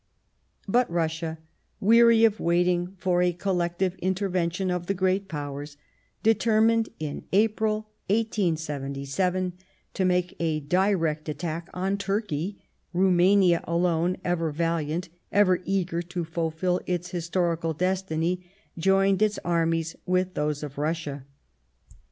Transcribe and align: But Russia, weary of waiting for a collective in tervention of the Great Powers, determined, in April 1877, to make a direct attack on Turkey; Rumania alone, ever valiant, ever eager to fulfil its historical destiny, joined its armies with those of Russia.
But 0.67 0.89
Russia, 0.89 1.37
weary 1.79 2.25
of 2.25 2.39
waiting 2.39 2.95
for 2.97 3.21
a 3.21 3.31
collective 3.31 3.95
in 3.99 4.15
tervention 4.15 4.71
of 4.75 4.87
the 4.87 4.95
Great 4.95 5.27
Powers, 5.27 5.77
determined, 6.23 6.89
in 6.99 7.25
April 7.31 7.81
1877, 8.09 9.53
to 9.93 10.03
make 10.03 10.35
a 10.39 10.59
direct 10.61 11.29
attack 11.29 11.69
on 11.75 11.99
Turkey; 11.99 12.57
Rumania 12.95 13.61
alone, 13.65 14.17
ever 14.25 14.51
valiant, 14.51 15.09
ever 15.31 15.61
eager 15.65 16.01
to 16.01 16.25
fulfil 16.25 16.81
its 16.87 17.11
historical 17.11 17.75
destiny, 17.75 18.49
joined 18.79 19.21
its 19.21 19.37
armies 19.45 19.95
with 20.07 20.33
those 20.33 20.63
of 20.63 20.79
Russia. 20.79 21.25